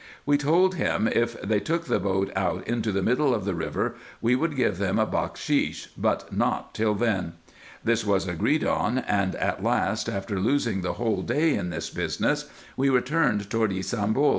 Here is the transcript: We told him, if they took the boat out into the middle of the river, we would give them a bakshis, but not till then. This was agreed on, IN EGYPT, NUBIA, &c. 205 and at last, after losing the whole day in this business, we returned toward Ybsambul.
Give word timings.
We 0.25 0.35
told 0.35 0.73
him, 0.73 1.07
if 1.07 1.39
they 1.43 1.59
took 1.59 1.85
the 1.85 1.99
boat 1.99 2.31
out 2.35 2.67
into 2.67 2.91
the 2.91 3.03
middle 3.03 3.35
of 3.35 3.45
the 3.45 3.53
river, 3.53 3.97
we 4.19 4.35
would 4.35 4.55
give 4.55 4.79
them 4.79 4.97
a 4.97 5.05
bakshis, 5.05 5.89
but 5.95 6.35
not 6.35 6.73
till 6.73 6.95
then. 6.95 7.33
This 7.83 8.03
was 8.03 8.25
agreed 8.27 8.63
on, 8.63 8.97
IN 8.97 9.03
EGYPT, 9.03 9.09
NUBIA, 9.09 9.27
&c. 9.27 9.33
205 9.35 9.35
and 9.35 9.35
at 9.35 9.63
last, 9.63 10.09
after 10.09 10.39
losing 10.39 10.81
the 10.81 10.93
whole 10.93 11.21
day 11.21 11.53
in 11.53 11.69
this 11.69 11.91
business, 11.91 12.45
we 12.75 12.89
returned 12.89 13.47
toward 13.51 13.69
Ybsambul. 13.71 14.29